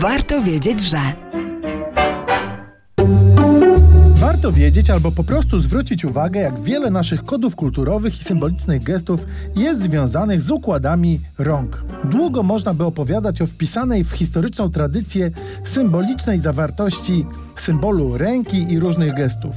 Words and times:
Warto 0.00 0.42
wiedzieć, 0.42 0.80
że. 0.80 0.98
Warto 4.14 4.52
wiedzieć 4.52 4.90
albo 4.90 5.12
po 5.12 5.24
prostu 5.24 5.60
zwrócić 5.60 6.04
uwagę, 6.04 6.40
jak 6.40 6.60
wiele 6.60 6.90
naszych 6.90 7.24
kodów 7.24 7.56
kulturowych 7.56 8.20
i 8.20 8.24
symbolicznych 8.24 8.82
gestów 8.82 9.26
jest 9.56 9.82
związanych 9.82 10.42
z 10.42 10.50
układami 10.50 11.20
rąk. 11.38 11.82
Długo 12.04 12.42
można 12.42 12.74
by 12.74 12.84
opowiadać 12.84 13.42
o 13.42 13.46
wpisanej 13.46 14.04
w 14.04 14.10
historyczną 14.10 14.70
tradycję 14.70 15.30
symbolicznej 15.64 16.38
zawartości 16.38 17.26
symbolu 17.56 18.18
ręki 18.18 18.72
i 18.72 18.80
różnych 18.80 19.14
gestów. 19.14 19.54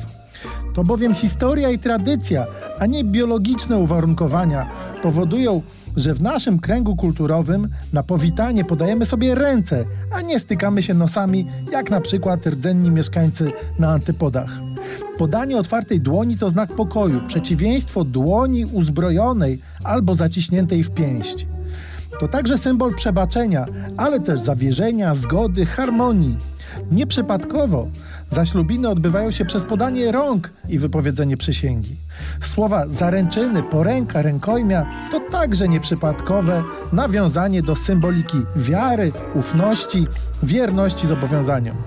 To 0.74 0.84
bowiem 0.84 1.14
historia 1.16 1.70
i 1.70 1.80
tradycja, 1.80 2.46
a 2.80 2.86
nie 2.86 3.04
biologiczne 3.04 3.78
uwarunkowania 3.78 4.70
powodują, 5.02 5.62
że 5.96 6.14
w 6.14 6.22
naszym 6.22 6.60
kręgu 6.60 6.96
kulturowym 6.96 7.68
na 7.94 8.04
powitanie 8.04 8.66
podajemy 8.66 9.06
sobie 9.06 9.36
ręce, 9.36 9.86
a 10.12 10.22
nie 10.22 10.40
stykamy 10.40 10.84
się 10.84 10.94
nosami, 10.94 11.48
jak 11.72 11.90
na 11.90 12.02
przykład 12.02 12.48
rdzenni 12.48 12.92
mieszkańcy 12.92 13.52
na 13.80 13.90
antypodach. 13.90 14.52
Podanie 15.18 15.58
otwartej 15.58 16.00
dłoni 16.00 16.38
to 16.38 16.50
znak 16.50 16.76
pokoju, 16.76 17.22
przeciwieństwo 17.28 18.04
dłoni 18.04 18.66
uzbrojonej 18.66 19.62
albo 19.84 20.16
zaciśniętej 20.16 20.84
w 20.84 20.92
pięść. 20.92 21.48
To 22.20 22.28
także 22.28 22.58
symbol 22.58 22.96
przebaczenia, 22.96 23.66
ale 23.98 24.20
też 24.20 24.40
zawierzenia, 24.40 25.14
zgody, 25.14 25.66
harmonii. 25.66 26.38
Nieprzypadkowo 26.92 27.88
zaślubiny 28.30 28.90
odbywają 28.90 29.32
się 29.32 29.46
przez 29.46 29.64
podanie 29.64 30.12
rąk 30.12 30.50
i 30.70 30.80
wypowiedzenie 30.80 31.38
przysięgi. 31.38 31.96
Słowa 32.42 32.88
zaręczyny, 32.88 33.64
poręka, 33.64 34.22
rękojmia 34.22 35.10
to 35.12 35.20
także 35.20 35.68
nieprzypadkowe 35.68 36.64
nawiązanie 36.94 37.64
do 37.64 37.76
symboliki 37.76 38.38
wiary, 38.56 39.12
ufności, 39.36 40.08
wierności 40.44 41.08
zobowiązaniom. 41.08 41.78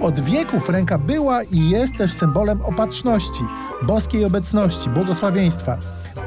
Od 0.00 0.20
wieków 0.20 0.68
ręka 0.68 0.98
była 0.98 1.42
i 1.42 1.70
jest 1.70 1.96
też 1.96 2.12
symbolem 2.12 2.62
opatrzności, 2.62 3.40
boskiej 3.82 4.24
obecności, 4.24 4.90
błogosławieństwa. 4.90 5.78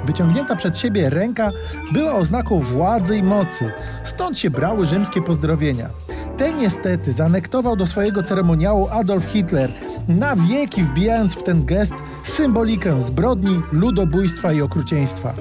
Wyciągnięta 0.06 0.56
przed 0.56 0.78
siebie 0.78 1.10
ręka 1.10 1.52
była 1.94 2.16
oznaką 2.16 2.60
władzy 2.60 3.18
i 3.18 3.24
mocy, 3.24 3.72
stąd 4.04 4.38
się 4.38 4.50
brały 4.50 4.86
rzymskie 4.86 5.22
pozdrowienia. 5.22 5.90
Te 6.38 6.54
niestety 6.54 7.14
zanektował 7.14 7.76
do 7.76 7.88
swojego 7.88 8.24
ceremoniału 8.24 8.88
Adolf 8.92 9.26
Hitler, 9.26 9.72
na 10.08 10.36
wieki 10.36 10.84
wbijając 10.84 11.34
w 11.34 11.44
ten 11.44 11.66
gest 11.66 11.94
symbolikę 12.24 13.02
zbrodni, 13.02 13.62
ludobójstwa 13.72 14.54
i 14.54 14.62
okrucieństwa. 14.62 15.34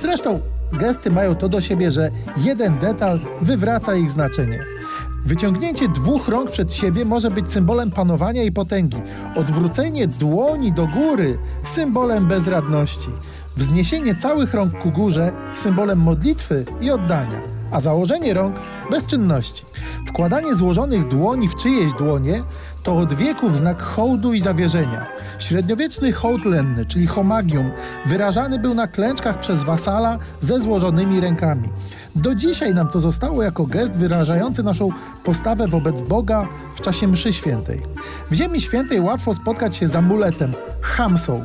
Zresztą 0.00 0.40
gesty 0.72 1.10
mają 1.10 1.34
to 1.34 1.48
do 1.48 1.60
siebie, 1.60 1.92
że 1.92 2.10
jeden 2.36 2.78
detal 2.78 3.20
wywraca 3.42 3.94
ich 3.94 4.10
znaczenie. 4.10 4.60
Wyciągnięcie 5.24 5.88
dwóch 5.88 6.28
rąk 6.28 6.50
przed 6.50 6.72
siebie 6.72 7.04
może 7.04 7.30
być 7.30 7.52
symbolem 7.52 7.90
panowania 7.90 8.42
i 8.42 8.52
potęgi. 8.52 8.96
Odwrócenie 9.36 10.06
dłoni 10.06 10.72
do 10.72 10.86
góry 10.86 11.38
symbolem 11.62 12.26
bezradności. 12.28 13.08
Wzniesienie 13.56 14.14
całych 14.14 14.54
rąk 14.54 14.78
ku 14.78 14.90
górze 14.90 15.32
symbolem 15.54 15.98
modlitwy 15.98 16.64
i 16.80 16.90
oddania 16.90 17.54
a 17.74 17.80
założenie 17.80 18.34
rąk 18.34 18.56
bezczynności. 18.90 19.64
Wkładanie 20.06 20.54
złożonych 20.54 21.08
dłoni 21.08 21.48
w 21.48 21.56
czyjeś 21.56 21.92
dłonie 21.92 22.42
to 22.82 22.98
od 22.98 23.14
wieków 23.14 23.58
znak 23.58 23.82
hołdu 23.82 24.32
i 24.32 24.40
zawierzenia. 24.40 25.06
Średniowieczny 25.38 26.12
hołd 26.12 26.44
lenny, 26.44 26.86
czyli 26.86 27.06
homagium, 27.06 27.70
wyrażany 28.06 28.58
był 28.58 28.74
na 28.74 28.86
klęczkach 28.86 29.40
przez 29.40 29.64
wasala 29.64 30.18
ze 30.40 30.60
złożonymi 30.60 31.20
rękami. 31.20 31.68
Do 32.16 32.34
dzisiaj 32.34 32.74
nam 32.74 32.88
to 32.88 33.00
zostało 33.00 33.42
jako 33.42 33.66
gest 33.66 33.96
wyrażający 33.96 34.62
naszą 34.62 34.88
postawę 35.24 35.68
wobec 35.68 36.00
Boga 36.00 36.46
w 36.74 36.80
czasie 36.80 37.08
mszy 37.08 37.32
świętej. 37.32 37.82
W 38.30 38.34
Ziemi 38.34 38.60
Świętej 38.60 39.00
łatwo 39.00 39.34
spotkać 39.34 39.76
się 39.76 39.88
z 39.88 39.96
amuletem, 39.96 40.52
hamsą, 40.80 41.42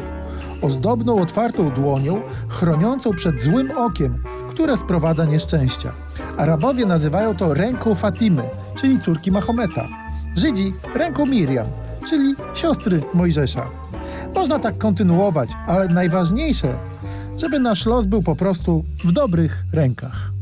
ozdobną 0.62 1.22
otwartą 1.22 1.72
dłonią, 1.72 2.22
chroniącą 2.50 3.14
przed 3.14 3.42
złym 3.42 3.72
okiem, 3.78 4.24
które 4.50 4.78
sprowadza 4.78 5.26
nieszczęścia. 5.26 5.92
Arabowie 6.38 6.86
nazywają 6.86 7.36
to 7.36 7.54
ręką 7.54 7.96
Fatimy, 7.96 8.44
czyli 8.76 9.00
córki 9.00 9.32
Mahometa. 9.32 9.88
Żydzi 10.36 10.74
ręką 10.96 11.26
Miriam, 11.26 11.68
czyli 12.08 12.36
siostry 12.54 13.04
Mojżesza. 13.14 13.66
Można 14.36 14.60
tak 14.60 14.78
kontynuować, 14.78 15.50
ale 15.68 15.88
najważniejsze, 15.88 16.74
żeby 17.38 17.60
nasz 17.60 17.86
los 17.86 18.06
był 18.06 18.24
po 18.24 18.36
prostu 18.36 18.84
w 19.04 19.12
dobrych 19.12 19.64
rękach. 19.74 20.39